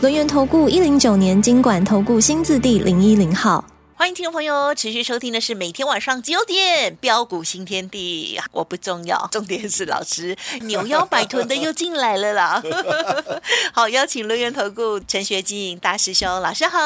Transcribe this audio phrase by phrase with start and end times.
[0.00, 3.64] 轮源投顾一零九年金管投顾新字第零一零号。
[3.96, 12.62] 欢迎听众朋友持续收听的是每天晚上九点标股新天地，我不重要，重点是老师扭腰摆臀的又进来了啦。
[13.74, 16.78] 好，邀请轮源投顾陈学进大师兄老师好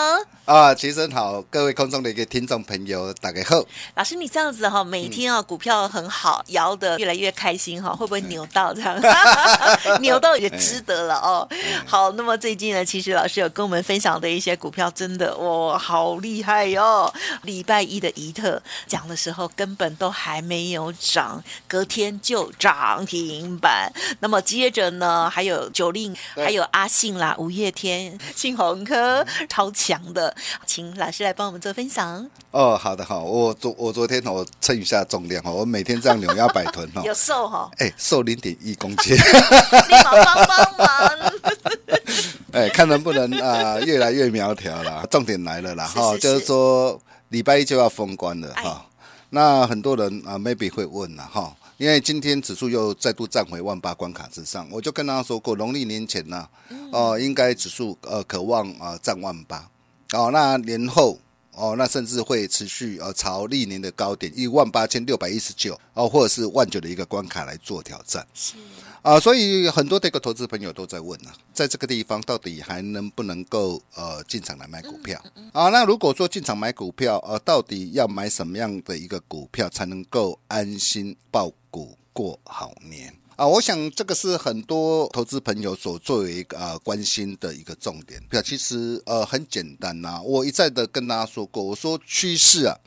[0.44, 3.64] 啊，齐声好，各位空中的一个听众朋友大家好。
[3.94, 9.00] 老师你这样子哈，每天啊股票很好，摇得越来越开心哈，会不会扭到这样？
[10.02, 11.48] 扭到也值得了哦。
[11.86, 17.14] 好，那么最近呢，其实老师有跟我们分享的一些股票，真的哇，好厉害哟、哦。
[17.42, 23.92] 礼拜一的怡特讲的时候，根本都还没有涨，隔天就涨停板。
[24.18, 30.31] 那么接着呢，还有九令，还有阿信啦，五月天、信鸿科超强的，
[30.66, 32.28] 请老师来帮我们做分享。
[32.50, 41.32] 哦，好的，好，我昨我昨天我称一下重量哈，我每天这样扭腰摆臀哈， 有瘦哈，哎，瘦零点一公斤， 立马帮帮忙。
[42.52, 45.06] 哎，看能不能啊、呃，越来越苗条了。
[45.10, 48.84] 重点来了啦，哈，就是说礼拜一就要封关了哈。
[49.30, 56.46] 那很多人啊、呃、，maybe 会问了哈，因为今天指数又再度站回万八关卡之上，我就跟大家说过，农历年前呢，
[56.90, 59.66] 哦、呃，应该指数呃渴望啊站万八，
[60.12, 61.18] 哦，那年后
[61.52, 68.26] 哦，那甚至会持续呃朝历年的高点一万八千六百一十九哦，或者是万九的一个关卡来做挑战。
[68.34, 68.54] 是。
[69.02, 75.20] 啊，所以很多的一个投资朋友都在问啊，在这个地方到底还能不能够呃进场来买股票
[75.52, 75.70] 啊？
[75.70, 83.46] 那如果说进场买股票，呃，到底要买什么样的一个股票才能够安心抱股过好年啊？
[83.46, 88.22] 我想这个是很多投资朋友所作为一个呃关心的一个重点。
[88.44, 92.78] 其实呃很简单呐、啊，我一再的跟大家说过，我说趋势啊，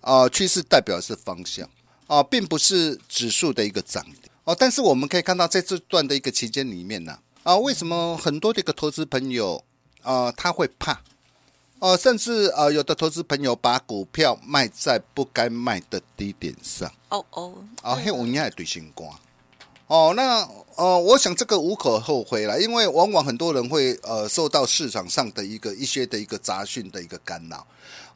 [0.00, 1.70] 啊趋势代表的是方向
[2.08, 4.28] 啊，并不是指数的一个涨跌。
[4.42, 9.62] 哦，但是我们可以看到，在这段的一个期间里面呢，啊，为什么很多的一个投资朋友
[10.02, 11.00] 啊，他会怕，
[11.78, 19.12] 哦，甚至啊，有的投资朋友把股票卖在不该卖的低点上，哦哦，啊，嘿，我应该对新光，
[19.86, 27.66] 哦，那呃，我想这个无可厚非了，因为往往很多人会呃受到市场上的一个一些的一个杂讯的一个干扰。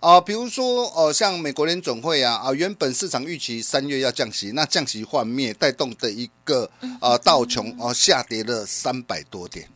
[0.00, 6.68] 啊，比如说，呃，像美国联总会啊，啊，原本市场预期三月要降息，那降息幻灭，带动的一个
[7.00, 9.68] 啊道琼哦下跌了三百多点，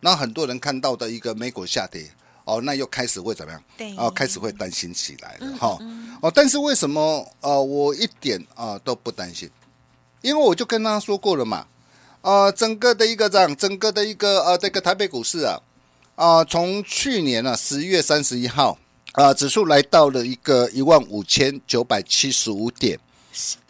[0.00, 2.08] 那很多人看到的一个美股下跌，
[2.44, 3.62] 哦，那又开始会怎么样？
[3.76, 5.78] 对，哦，开始会担心起来了，哈，
[6.20, 9.50] 哦，但是为什么呃，我一点啊都不担心？
[10.26, 11.66] 因为我就跟他说过了嘛，
[12.22, 15.60] 啊，整个的一个这样，整个的一个呃这个台北股市啊，
[16.16, 18.76] 啊，从去年啊十一月三十一号。
[19.12, 22.98] 啊，指数来到了一个一万五千九百七十五点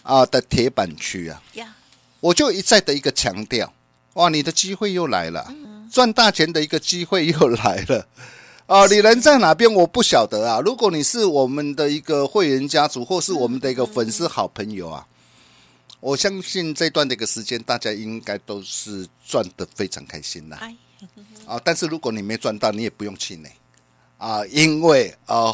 [0.03, 1.41] 啊的铁板区啊，
[2.19, 3.73] 我就一再的一个强调，
[4.15, 5.55] 哇，你的机会又来了，
[5.93, 8.09] 赚大钱的一个机会又来了
[8.67, 8.87] 啊！
[8.87, 9.73] 你人在哪边？
[9.73, 10.61] 我不晓得啊。
[10.65, 15.07] 如果你是我们的一个会员家族，或是我们的一个粉丝好朋友啊，
[16.01, 20.61] 我相信这段的一个时间，大家应该都是赚得非常开心啦
[21.47, 21.61] 啊。
[21.65, 23.51] 但是如果你没赚到，你也不用气馁。
[24.19, 25.53] 啊，因为啊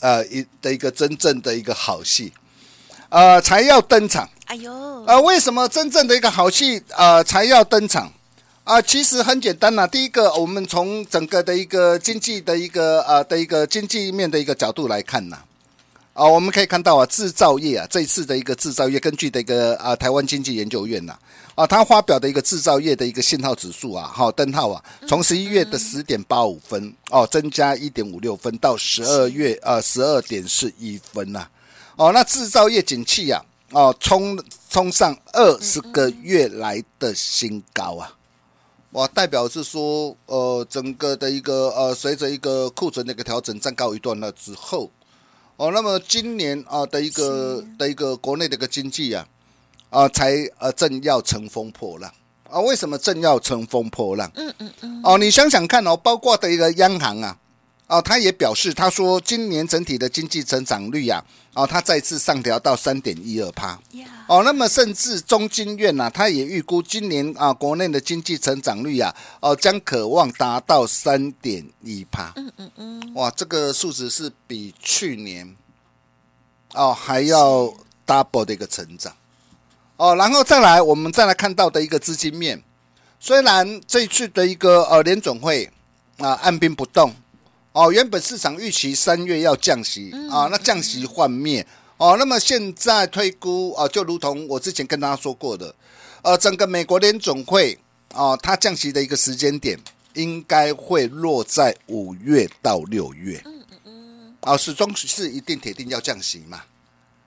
[0.00, 2.30] 呃一的一个真正的一个好戏，
[3.08, 4.28] 啊才要登场。
[4.44, 8.12] 哎呦，啊为什么真正的一个好戏啊才要登场？
[8.64, 9.86] 啊，其实很简单呐、啊。
[9.86, 15.36] 第一个，我们从整个的一个经济的一个啊的一个经济面的一个角度来看呐。
[15.36, 15.44] 啊，
[16.14, 21.16] 啊我们可以看到啊，制造业啊，这一次的一个制造业，根据的一个啊，台湾经济研究院呐，
[21.54, 31.48] 啊，他发表的一个制造业的一个信号指数啊，好灯号啊，从十一月的十点八五分哦，增加一点五六分到十二月啊十二点四一分呐，
[31.96, 34.38] 哦，那制造业景气啊，哦，冲
[34.68, 38.12] 冲上二十个月来的新高啊，
[38.90, 44.90] 哇，代表是说，呃，整个的一个呃，随着一个库存的一个调整，暂告一段落之后。
[45.62, 49.24] 哦，那么今年啊的一个的一个国内的一个经济啊，
[49.90, 52.12] 啊才呃正要乘风破浪
[52.50, 52.58] 啊？
[52.58, 54.28] 为什么正要乘风破浪？
[54.34, 55.00] 嗯嗯嗯。
[55.04, 57.38] 哦，你想想看哦，包括的一个央行啊，
[57.92, 61.22] 哦，他也表示，他说今年整体的经济成长率啊，
[61.52, 63.78] 哦，他再次上调到三点一二趴。
[64.26, 72.32] 哦，那么甚至中经院呐，他也预估今年啊，国内的经济成长率啊，哦，将可望达到三点一趴。
[72.36, 73.12] 嗯嗯嗯。
[73.14, 75.54] 哇，这个数值是比去年
[76.72, 77.70] 哦还要
[78.06, 79.12] double 的一个成长。
[79.98, 82.62] 哦，然后再来，我们再来看到的一个资金面，
[83.20, 85.70] 虽然这次的一个呃联总会
[86.16, 87.14] 啊按兵不动。
[87.72, 91.66] 哦，原本市场预期三月要降息啊，那降息幻灭
[91.96, 95.74] 哦，那么现在推估啊，就如同我之前跟大家说过的，
[96.20, 97.78] 呃，整个美国联总会
[98.12, 99.78] 啊，它降息的一个时间点
[100.12, 106.62] 应该会落在五月到六月，嗯嗯嗯，啊，始终是一定铁定要降息嘛，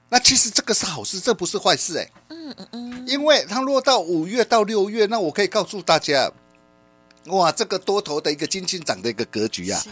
[0.09, 6.31] 那其实这个是好事，这不是坏事哎，嗯嗯嗯，因为它落到五月到六月，那我可以告诉大家，
[7.29, 9.83] 哇，这个多头的一个金金涨的一个格局啊。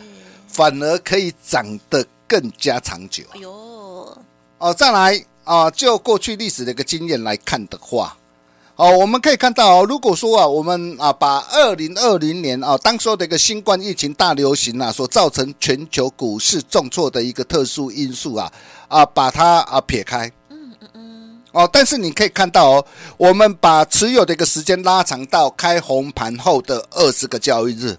[0.54, 3.24] 反而可以涨得更加长久。
[3.34, 4.18] 哎呦，
[4.60, 8.16] 哦，再来啊，就过去历史的一个经验来看的话，
[8.76, 18.52] 哦，我们可以看到哦，如果说啊，我们啊把二零二零年啊当时候的一个新冠疫情大流行啊所造成全球股市重挫的一个特殊因素啊
[18.88, 22.86] 啊把它啊撇开，嗯嗯嗯，哦，但是你可以看到哦，
[23.18, 27.98] 我们把持有的一个时间拉长到开红盘后的二十个交易日。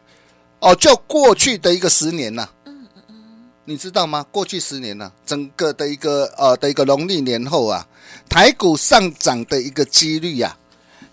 [0.64, 4.24] 哦，就过去的一个十年呐，嗯嗯嗯，你知道吗？
[4.30, 7.86] 过去十年呢，整个的一个呃的一个农历年后啊，
[8.30, 10.56] 台股上涨的一个几率呀，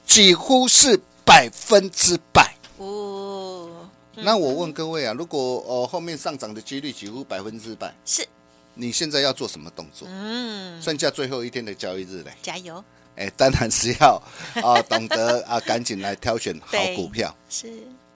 [0.07, 2.55] 几乎是百分之百。
[2.77, 3.69] 哦，
[4.15, 8.25] 那我问各位啊，如果呃后面上涨的几率几乎百分之百，是，
[8.73, 10.07] 你现在要做什么动作？
[10.09, 12.81] 嗯，剩下最后一天的交易日嘞，加油！
[13.17, 14.15] 哎，当然是要
[14.63, 17.35] 啊，懂得啊，赶紧来挑选好股票。
[17.49, 17.69] 是。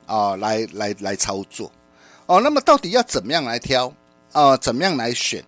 [0.05, 1.71] 啊、哦，来来来操作，
[2.25, 3.87] 哦，那么到底要怎么样来挑
[4.31, 4.57] 啊、呃？
[4.57, 5.43] 怎么样来选？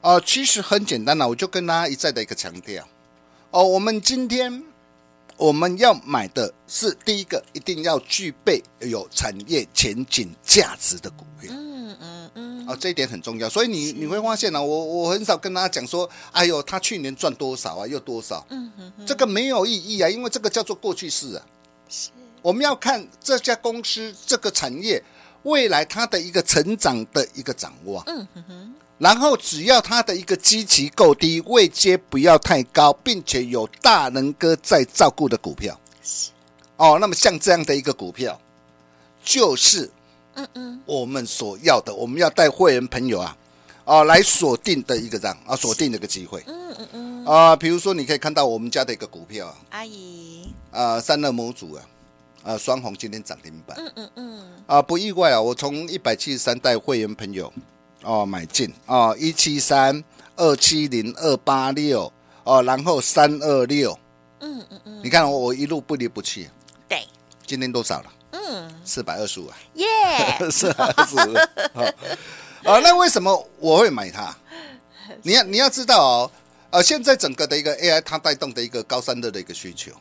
[0.00, 2.86] 啊、呃，其实很简单了，我就跟大家一再的一个强调，
[3.50, 4.64] 哦，我们今天
[5.36, 21.46] 我们要买的是第一个，一定要具备有产业前景价值的股票，嗯嗯嗯，啊、哦，这一点很重要，所以你你会发现呢、啊，我我很少跟大家讲说，哎呦，他去年赚多少啊，又多少，嗯嗯嗯，这个没有意义啊，因为这个叫做过去式啊。
[21.88, 22.10] 是。
[22.42, 25.02] 我们要看这家公司这个产业
[25.42, 35.78] 未来它的一个成长的一个掌握，嗯哼哼，然后只要它的一个基期够低，位阶不要太高，并且有大能哥在照顾的股票，
[36.76, 38.38] 哦，那么像这样的一个股票，
[39.24, 39.90] 就是
[40.34, 43.36] 嗯嗯，我们所要的，我们要带会员朋友啊，
[43.84, 51.84] 哦，来锁定的一个这样啊，锁定的一个机会，嗯嗯嗯，啊，比如说你可以看到我们家的一个股票啊，阿姨，啊，散热模组啊。
[52.42, 53.76] 啊，双红今天涨停板。
[53.78, 54.42] 嗯嗯嗯。
[54.66, 57.52] 啊，不意外啊，我从一百七十三带会员朋友
[58.02, 60.02] 哦买进哦，一七三
[60.36, 62.10] 二七零二八六
[62.44, 63.98] 哦，然后三二六。
[64.40, 65.00] 嗯嗯嗯。
[65.04, 66.48] 你看我我一路不离不弃。
[66.88, 67.06] 对。
[67.46, 68.12] 今天多少了？
[68.32, 69.56] 嗯，四百二十五啊。
[69.74, 69.86] 耶。
[70.50, 71.34] 四百二十五。
[72.64, 74.34] 啊，那为什么我会买它？
[75.22, 76.30] 你要你要知道哦，
[76.70, 79.92] 呃，现在整个的一个 AI 它带动的一个高散热的一个需求。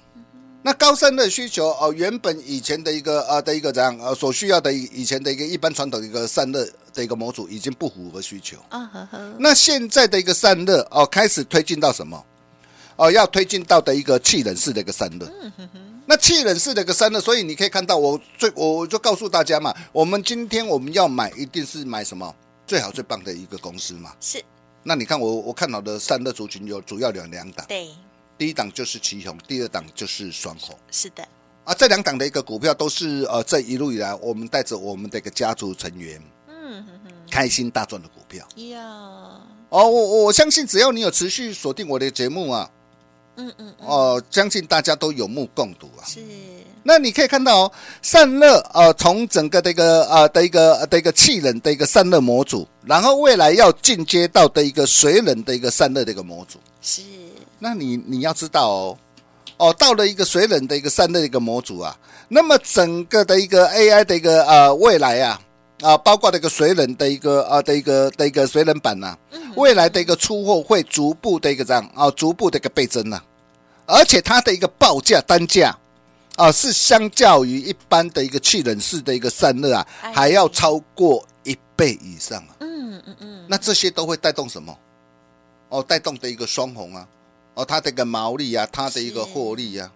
[0.62, 9.10] 那高散热需求哦，原本以前的一个呃的一个怎样呃所需要的以前的一个一般传统的一个散热的一个模组已经不符合需求啊。
[9.38, 12.22] 那现在的一个散热哦，开始推进到什么？
[12.98, 15.32] 哦，要推进到的一个气冷式的一个散热。
[16.06, 22.36] 那气冷式的一个散热，所以你可以看到我最我就告诉大家嘛，我们今天我们要买一定是买什么
[22.68, 24.12] 最好最棒的一个公司嘛。
[24.20, 24.44] 是。
[24.84, 27.66] 那你看我我看到的散热族群有主要两两档。
[27.70, 27.88] 对。
[28.40, 30.74] 第一档就是奇鋐，第二档就是双红。
[30.90, 31.22] 是的，
[31.66, 36.18] 啊，这两档的一个股票都是呃，这一路以来我们带着我们的一个家族成员，
[36.48, 38.48] 嗯哼哼，开心大赚的股票。
[38.70, 38.82] 呀，
[39.68, 42.72] 哦，我我相信只要你有持续锁定我的节目啊，
[43.36, 46.08] 嗯嗯，哦，相信大家都有目共睹啊。
[46.08, 46.22] 是，
[46.82, 56.58] 那你可以看到哦，散热呃，从整个的一个呃的一个的一个气冷的一个散热模组，然后未来要进阶到的一个水冷的一个散热的一个模组。
[56.82, 57.02] 是。
[57.60, 58.98] 那你你要知道哦，
[59.58, 61.96] 哦，到了一个水冷的一个散热的一个模组啊，
[62.30, 65.42] 那么整个的一个 AI 的一个呃未来啊
[65.82, 69.18] 啊，包括这个水冷的一个啊的一个的一个水冷板呐，
[69.56, 73.22] 未来的一个出货会逐步的一个这样啊，逐步的一个倍增呐，
[73.86, 75.78] 而且它的一个报价单价
[76.38, 82.56] 啊，是相较于一般的一个气冷式的一个散热啊，还要超过一倍以上啊。
[82.60, 84.78] 嗯嗯嗯，那这些都会带动什么？
[85.70, 87.06] 哦，带动的一个双红啊。
[87.60, 89.92] 哦，它的一个毛利啊，它的一个获利啊，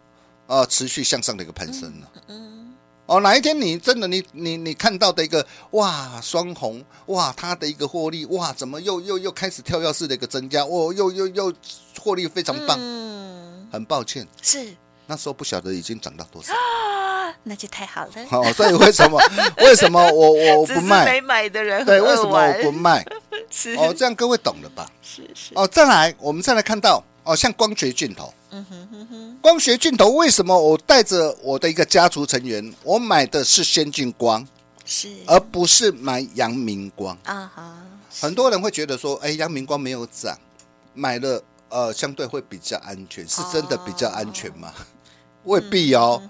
[0.48, 2.08] 哦，持续向上的一个攀升呢。
[2.28, 2.74] 嗯，
[3.06, 11.54] 哦，哪一天你真的你你你看到的一个哇双红哇，它的一个获利哇，怎么又又又开始跳跃式的一个增加，哦，又又又
[12.02, 14.76] 获利非常棒，嗯，很抱歉，是
[15.08, 18.12] 那时候不晓得已经涨到多少啊，那就太好了。
[18.32, 19.18] 哦，所以为什么
[19.64, 21.06] 为什么我我不卖？
[21.06, 23.06] 没买的人对，为什么我不卖？
[23.50, 24.90] 是哦，这样各位懂了吧？
[25.02, 28.34] 是是哦，再来我们再来看到哦，像光学镜头。
[28.52, 34.48] 嗯哼哼哼，光学镜头为什么我带着我的一个家族成员，我买的是先进光，
[34.86, 37.78] 是，而不是买阳明光啊哈。
[38.22, 40.38] 很多人会觉得说，哎，阳明光没有涨，
[40.94, 44.72] 买了呃相对会比较安全，是真的比较安全吗？
[45.46, 46.22] 未必哦。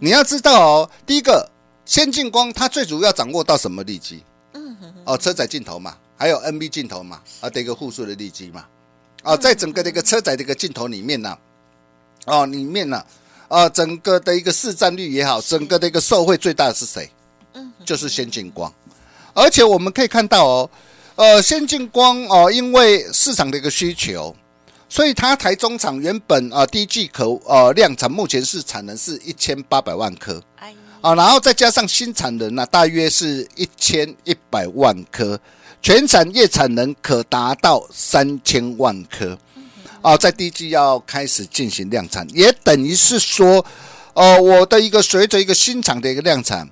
[0.00, 1.50] 你要知道哦，第一个
[1.84, 4.24] 先进光它最主要掌握到什么利基？
[4.54, 8.66] 嗯哼，哦，车载镜头嘛，还有 NB 镜头嘛，啊的一个护数的利基嘛，
[9.26, 11.36] 啊，在整个的一个车载的一个镜头里面呢。
[12.26, 13.04] 哦，里面呢，
[13.46, 17.08] 啊，整个的一个市占率也好，整个的一个受惠最大的是谁？
[17.54, 18.72] 嗯，就是先进光，
[19.32, 20.70] 而且我们可以看到哦，
[21.14, 24.34] 呃，先进光哦，因为市场的一个需求，
[24.88, 30.42] 所以它台中厂原本啊第一季可呃量产，目前是产能是一千八百万颗，
[31.00, 35.38] 啊，然后再加上新产能呢，大约是一千一百万颗，
[35.80, 39.38] 全产业产能可达到三千万颗。
[40.02, 43.64] 啊，在第一季要开始进行量产，也等于是说，
[44.14, 46.68] 呃，我的一个随着一个新厂的一个量产，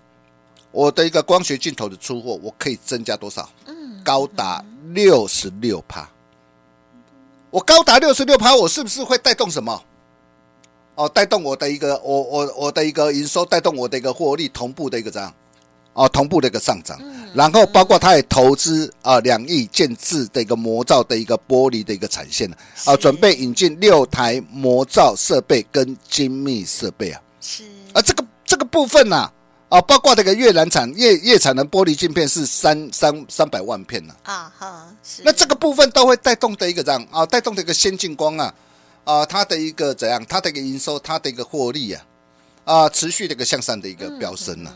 [0.70, 3.48] 我的一个光学镜头的出货，我可以增加多少？
[3.66, 6.08] 嗯，高达六十六趴。
[7.50, 9.82] 我高达六十六趴，我是不是会带动什么？
[10.94, 15.34] 哦，带动我的一个，我我我的一个营收，带动我的一个获利，同步的一个这样。
[15.94, 17.00] 哦，同步的一个上涨，
[17.32, 22.50] 然后包括它也投资啊两亿建制的一个模造的一个玻璃的一个产线
[22.84, 27.62] 啊，准备引进六台模造设备跟精密设备啊，是。
[27.92, 29.30] 啊，这个这个部分呢
[29.68, 35.22] 啊，包括这个越南产越越产的玻璃镜片是三三三百万片呢啊哈，是。
[35.24, 37.06] 那这个部分都会带动的一个这样？
[37.10, 38.52] 啊，带动的一个先进光啊。
[39.04, 42.02] 啊，它的一个怎样，它的一个营收，它的一个获利啊。
[42.64, 44.74] 啊，持续的一个向上的一个飙升呢。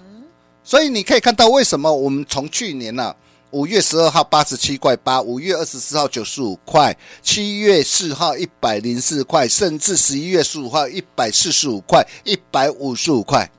[0.69, 3.17] 所以你可以看到，为什么我们从去年呢、啊，
[3.53, 13.51] 五月十二号八十七块八，五月二十四号九十五块，七月四号一百零四块，甚至十一月十五号一百四十五块，一百五十五块，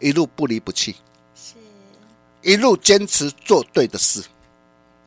[0.00, 0.96] 一路不离不弃，
[1.34, 1.52] 是，
[2.40, 4.24] 一路坚持做对的事。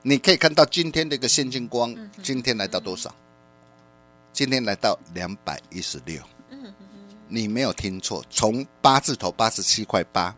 [0.03, 3.11] 你可以看到今天的一个现金光，今天来到多少？
[4.31, 6.21] 今天来到两百一十六。
[7.29, 10.35] 你没有听错，从八字头八十七块八，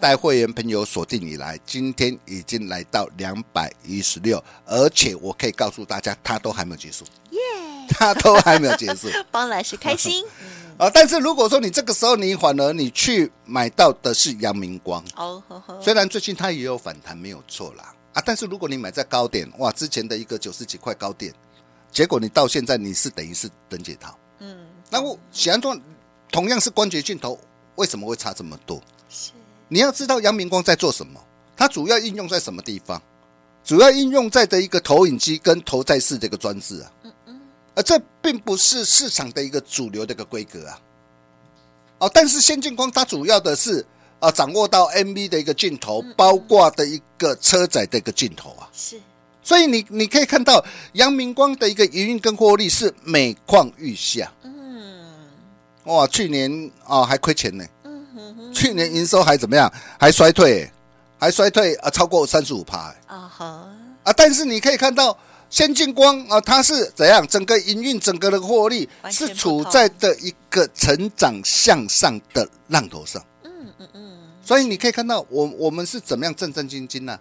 [0.00, 7.40] 带会员朋友锁定以来，今天已经来到两百一十六，而且我可以告诉大家，它都还没有结束，耶，
[7.88, 10.24] 它都还没有结束，帮老师开心。
[10.78, 10.88] 啊！
[10.94, 15.42] 但是如果说你这个时候你反而你去买到的是阳明光，哦，
[15.82, 17.92] 虽然最近它也有反弹，没有错啦。
[18.14, 21.34] 啊，但是如果你买在高点，哇，之前的一个九十几块高点，
[21.92, 24.56] 结果你到现在你是等于是等解套，嗯，
[24.88, 25.76] 那我喜欢说。
[26.30, 27.38] 同样是关节镜头，
[27.76, 28.80] 为什么会差这么多？
[29.08, 29.32] 是
[29.68, 31.20] 你要知道阳明光在做什么，
[31.56, 33.00] 它主要应用在什么地方？
[33.62, 36.92] 主要应用在的一个投影机跟投在式的一个装置啊。
[37.02, 37.40] 嗯嗯。
[37.74, 40.80] 而这并不是市场的一个主流的一个规格啊。
[41.98, 43.84] 哦，但是先进光它主要的是
[44.18, 48.68] 啊，掌握到 MV 的一个镜头，包括的一个车载的一个镜头啊。
[48.72, 49.00] 是。
[49.42, 54.32] 所以你你可以看到阳明光的一个营运跟获利是每况愈下。
[55.84, 59.72] 哇，去年啊还亏钱呢，嗯哼哼，去年营收还怎么样？
[59.98, 60.70] 还衰退，
[61.18, 63.68] 还衰退啊，超过三十五趴，啊哈，
[64.04, 65.16] 啊，但是你可以看到
[65.48, 67.26] 先进光啊，它是怎样？
[67.26, 77.18] 整个营运，整个的获利是处在的一个成长向上的浪头上，嗯嗯嗯，所以你可以看到我我们是怎么样战战兢兢呢？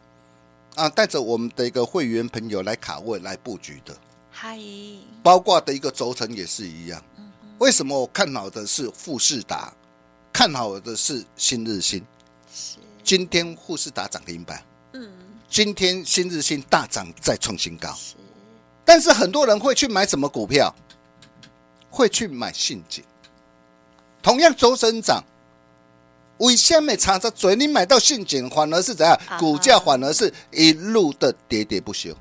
[0.75, 3.96] 啊，带着我们的一个会员朋友来卡位来布局的，
[4.32, 4.60] 嗨，
[5.24, 7.01] 包括的一个轴承也是一样。
[7.60, 9.74] 为什么我看好的是富士达，
[10.32, 12.01] 看好的是新日新？
[12.54, 14.63] 是今天富士达涨停板，
[14.94, 15.12] 嗯，
[15.50, 18.16] 今天新日新大涨再创新高，是。
[18.86, 20.74] 但是很多人会去买什么股票？
[21.89, 23.04] 会去买信锦。
[24.22, 25.22] 同样周生涨，
[26.38, 27.58] 为什么插着嘴？
[27.58, 29.20] 你买到信锦反而是怎样？
[29.38, 32.16] 股价反而是一路的喋喋不休。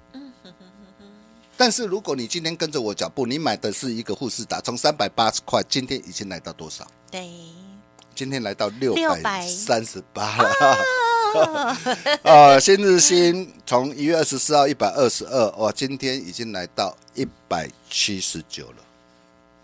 [1.59, 6.87] 但是如果你今天跟着我脚步，你买的是一个富士达，从三百八十块，今天已经来到多少？
[7.11, 7.29] 对，
[8.15, 10.79] 今天来到六百三十八了。
[12.23, 18.77] 啊，新日新从一月二十四号一百二十二，哇，今天已经来到一百七十九了。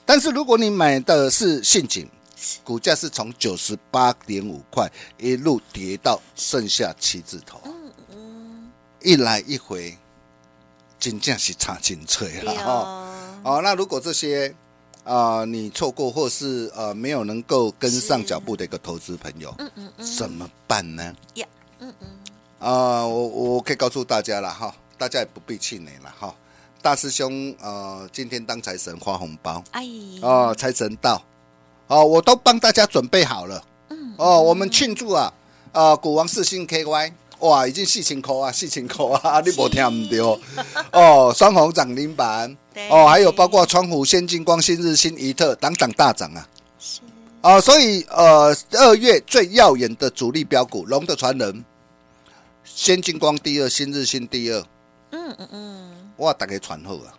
[0.04, 2.08] 但是如果你买的是陷阱，
[2.64, 7.72] 股价是从九十八点五块一路跌到剩下七字头，嗯
[8.10, 9.96] 嗯，一来一回，
[11.04, 13.12] 真正是差真脆了哈。
[13.42, 14.48] 哦，那如果这些
[15.04, 21.14] 啊、呃、你错过或是呃没有能够跟上脚步的一个投资朋友，嗯嗯嗯，怎么办呢？
[21.34, 21.46] 呀，
[21.80, 22.08] 嗯嗯，
[22.58, 26.34] 啊，我我可以告诉大家了哈，大家也不必气馁了哈。
[26.80, 29.84] 大师兄，呃，今天当财神发红包，哎，
[30.22, 31.22] 哦，财神到，
[31.86, 35.30] 哦，我都帮大家准备好了，嗯，哦，我们庆祝啊，
[35.72, 37.12] 啊，股王四星 KY，
[37.44, 40.40] 哇，已经四千块啊，四千块啊，你没听唔到？
[40.92, 42.56] 哦，双红涨停板，
[42.88, 46.48] 哦，还有包括川湖、先进光、新日新、怡特，档档大涨啊，
[46.78, 47.00] 是，
[47.42, 51.62] 啊，所以呃，二月最耀眼的主力标股，龙的传人，
[52.64, 54.64] 先进光第二，新日新第二，
[55.10, 55.90] 嗯嗯嗯。
[56.16, 57.12] 我大概传后啊，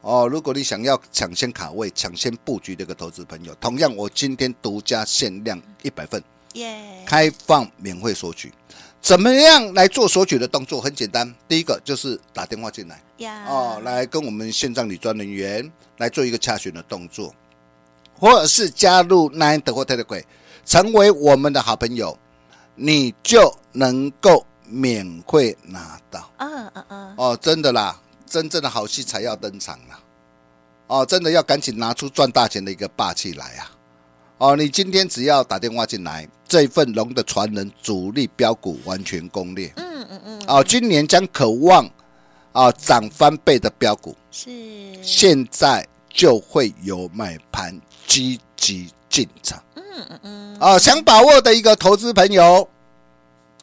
[0.00, 6.24] 哦，如果你想要抢先卡位、抢先布局这个投资朋友，同样我今天独家限量一百份，
[6.54, 8.50] 耶，开放免费索取。
[9.00, 10.80] 怎么样来做索取的动作？
[10.80, 13.02] 很简单，第一个就是打电话进来，
[13.46, 17.34] 哦，来跟我们线上女专人员来做一个洽询的动作，
[18.18, 20.24] 或者是加入 Nine 的或 Telegram，
[20.64, 22.18] 成为我们的好朋友，
[22.74, 26.30] 你就能够免费拿到。
[26.38, 28.00] 嗯嗯嗯，哦，真的啦。
[28.26, 29.98] 真正的好戏才要登场了，
[30.86, 33.72] 哦，真的要赶紧拿出赚大钱的一个霸气来啊！
[34.40, 41.86] 哦，你今天只要打电话进来，这份龙的传人主力标股完全攻略，嗯嗯嗯，哦，今年将渴望
[42.52, 44.50] 啊涨翻倍的标股，是。
[45.02, 52.66] 现在就会有买盘积极进场，嗯嗯嗯，啊，想把握的一个投资朋友。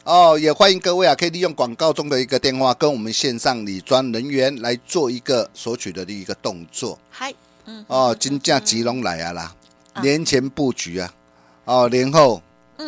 [0.04, 6.96] 哦，也欢迎各位啊，可以利用广告中的一个电话，跟我们线上理专人员来做一个索取的一个动作。
[7.10, 7.34] 嗨，
[7.66, 9.54] 嗯，哦，金价吉隆来啊啦，
[10.02, 11.12] 年前布局啊，
[11.64, 12.42] 哦，年后。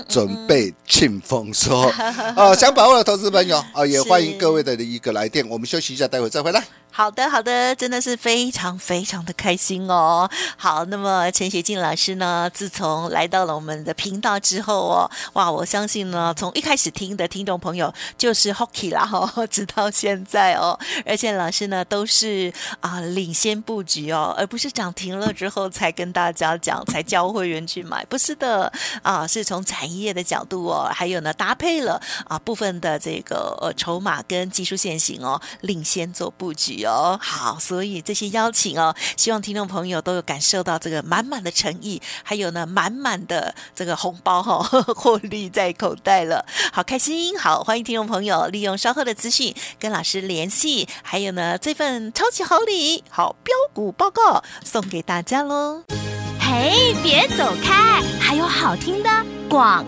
[0.08, 1.76] 准备庆丰收
[2.36, 5.44] 哦，想把握的投资朋友哦，也欢迎各位的一个来电。
[5.48, 6.62] 我们休息一下，待会再回来。
[6.92, 10.28] 好的，好的，真的是非常非常的开心哦。
[10.56, 28.70] 好，那么陈学进老师呢，自从来到了我们的频道之后哦，哇，我相信呢，从一开始听的听众朋友就是 Hockey 啦哈， 直到现在哦，而且老师呢都是啊领先布局哦，而不是涨停了之后才跟大家讲，才教会员去买，不是的
[29.02, 37.18] 啊，是从产业的角度哦，还有呢搭配了啊部分的这个呃筹码跟技术线型哦，领先做布局哦。
[37.22, 47.38] 好，所以这些邀请哦，希望听众朋友都有感受到这个满满的诚意，还有呢满满的这个红包哈、哦， 获利在口袋了，好开心。
[47.38, 55.82] 好，欢迎听众朋友利用稍后的资讯跟老师联系，还有呢这份超级好礼，好标股报告送给大家喽。
[56.40, 59.10] 嘿，别走开，还有好听的
[59.48, 59.84] 广。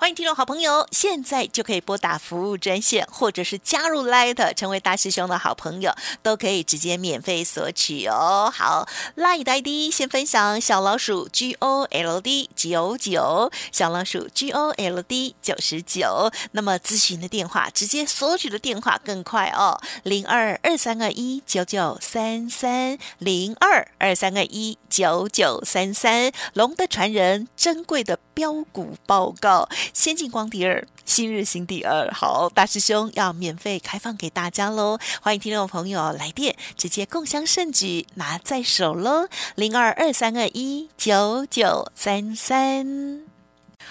[0.00, 8.48] 欢迎听众好朋友，现在就可以拨打服务专线，或者是加入 Light 成为大师兄的好朋友，都可以直接免费索取哦。
[8.54, 16.30] 好，Light 的 ID 先分享小老鼠 G O L D 九九，小老鼠 G O L D 九十九。
[16.52, 26.30] 那么咨询的电话，直接索取的电话更快哦，零二二三二一九九三三零二二三二一九九三三。
[26.54, 29.68] 龙的传人，珍贵的标股报告。
[29.92, 34.98] 先进光第二，新日新第二，好，大师兄要免费开放给大家喽！
[35.20, 39.28] 欢迎听众朋友来电，直接共襄盛举，拿在手喽！
[39.54, 43.37] 零二二三二一九九三三。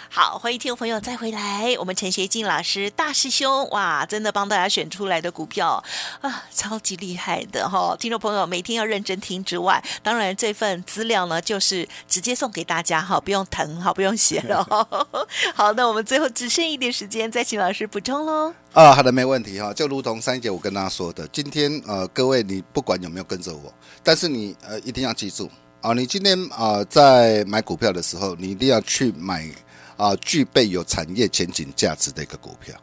[0.09, 1.75] 好，欢迎听众朋友再回来。
[1.77, 5.83] 我们陈学进老师大师兄，哇，真的帮大家选出来的股票
[6.21, 7.97] 啊，超级厉害的哈、哦！
[7.99, 14.63] 听众朋友每天要认真听之外，当然这份资料呢，就是直接送给大家哈，不用疼哈，不用写了。
[15.53, 18.53] 好，那我们最后只剩一点时间，再请老师补充喽。
[18.73, 19.73] 啊，好的，没问题哈。
[19.73, 23.71] 就如同三姐我跟大家说的，今天呃，各位你不管有没有跟着我，
[24.03, 25.49] 但是你呃一定要记住
[25.81, 29.47] 啊，你今天啊、呃、在买股票的时候，你一定要去买。
[29.97, 32.75] 啊，具备有产业前景价值的一个股票，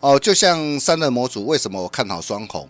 [0.00, 2.68] 哦，就像三热模组，为什么我看好双红？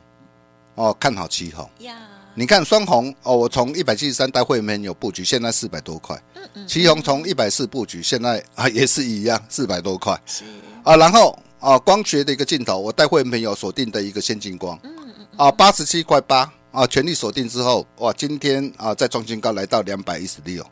[0.77, 1.68] 哦，看好奇鋐。
[1.79, 1.94] Yeah.
[2.35, 6.16] 你看双红哦，我从一百七十三带会员有布局，现在四百多块。
[6.37, 6.66] 嗯嗯。
[6.66, 10.18] 奇红从一百四布局，现在 啊也是一样，四百多块。
[10.25, 10.44] 是。
[10.85, 14.79] 啊，然后啊，光学的一个镜头，我带会员有锁定的一个先进光。
[14.85, 15.27] 嗯嗯。
[15.37, 20.64] 啊，八十七块八啊，全力锁定之后，哇，今天啊再创新高来到两百一十六。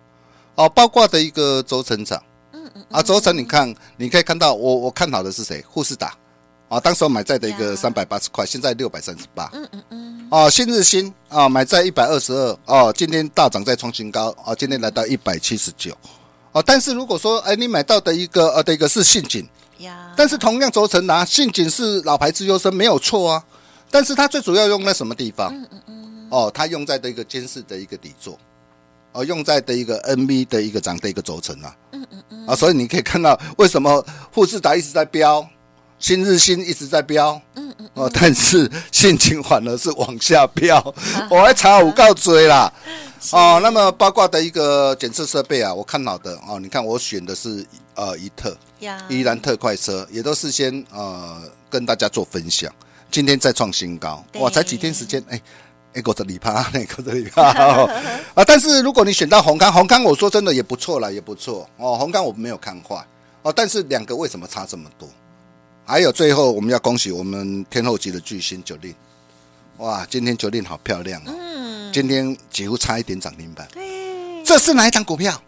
[0.55, 2.23] 哦，包括的一个轴承厂。
[2.91, 5.65] 啊，轴承，你看，你可以看到我我看好的是谁？
[5.73, 6.15] 富士达。
[6.69, 9.51] 啊，当时我买在的一个三百八十块，现在六百三十八。
[9.55, 10.29] 嗯嗯嗯。
[10.31, 15.97] 哦，新日新啊，买在一百二十二，哦，今天大涨再创新高，啊，今天来到一百七十九。
[16.53, 19.47] 哦，但是如果说哎，你买到的一个呃的一个是信锦。
[19.79, 23.45] 呀，但是同样轴承拿信锦是老牌资优生没有错啊，
[23.93, 25.55] 但是它最主要用在什么地方？
[25.55, 28.37] 嗯嗯嗯，哦，它用在的一个监视的一个底座，
[29.13, 35.47] 哦，用在的一个 NV 的一个涨的一个轴承啊，嗯嗯嗯，啊，所以你可以看到为什么富士达一直在飙。
[36.01, 40.81] 新日新一直在飙，嗯嗯哦， 但是现金反而是往下飙，
[41.29, 42.73] 我还查五告追啦，
[43.33, 48.57] 哦，那么八卦的一个检测设备啊，我看好的哦，你看我选的是呃伊特，
[49.09, 52.73] 伊兰特快车，也都事先呃跟大家做分享，
[53.11, 55.43] 今天再创新高，哇，才几天时间，哎
[55.95, 57.43] 哎，过这里趴，那过这里趴
[58.35, 63.05] 啊，但是如果你选到红康，红康我说真的也不错啦，也不错哦，红康我没有看坏
[63.43, 65.09] 哦，但是两个为什么差这么多？
[65.85, 68.95] 还有最后，我们要恭喜我们天后级的巨星九令，
[69.79, 70.07] 哇！
[70.11, 71.33] 今天九令好漂亮哦！
[71.35, 73.67] 嗯，今天几乎差一点涨停板。
[73.73, 75.41] 对，这是哪一张股票？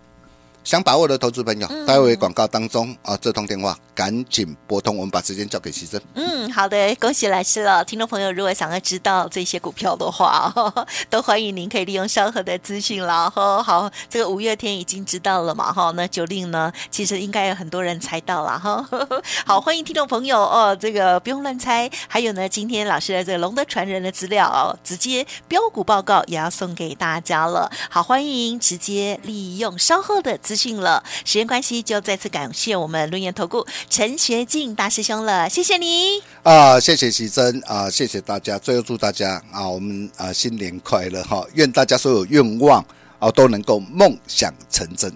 [0.63, 6.01] 想把握的投资朋友，待会广告当中啊，这通电话赶紧拨通，我们把时间交给齐珍。
[6.15, 7.83] 嗯，好的，恭喜老师了。
[7.85, 10.53] 听众朋友，如果想要知道这些股票的话，
[11.09, 13.31] 都欢迎您可以利用稍后的资讯了。
[13.31, 15.73] 哈，好，这个五月天已经知道了嘛？
[15.73, 16.71] 哈，那九令呢？
[16.91, 18.87] 其实应该有很多人猜到了哈。
[19.47, 21.91] 好，欢迎听众朋友哦，这个不用乱猜。
[22.07, 27.71] 还有呢，今天老师的这个龙的传人的资料哦，直接标股报告也要送给大家了。
[27.89, 30.39] 好，欢迎直接利用稍后的。
[30.51, 42.85] 资讯了，时间关系就再次感谢我们论言投顾陈学进大师兄了，谢谢你啊，谢谢徐珍啊，谢谢大家，最后祝大家啊，我们啊新年快乐哈，愿大家所有愿望
[43.21, 45.15] 啊都能够梦想成真。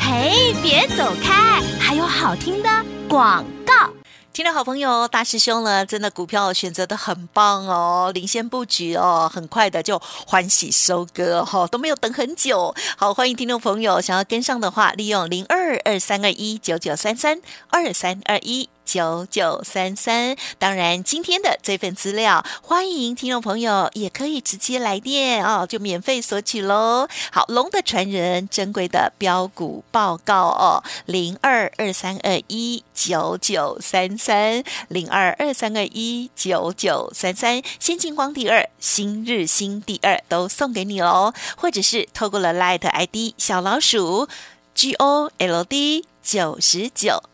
[0.00, 2.68] 嘿，别走开，还有好听的
[3.08, 3.88] 广告。
[4.34, 12.74] 听众好朋友，大师兄呢，真的股票选择的很棒哦，领先布局哦，很快的就欢喜收割哈、哦，都没有等很久。
[12.96, 18.68] 好，欢迎听众朋友想要跟上的话，利用零二二三二一九九三三二三二一。
[18.84, 27.08] 九九三三，当然今天的这份资料，欢迎听众朋友也可以直接来电哦，就免费索取喽。
[27.32, 44.28] 好，龙的传人珍贵的标股报告哦，零二二三二一九九三三零二二三二一九九三三，先进光第二，新日新第二都送给你喽，或者是透过了 Light ID 小老鼠
[44.74, 47.33] G O L D 九十九。